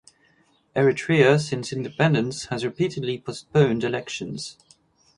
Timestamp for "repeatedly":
2.65-3.19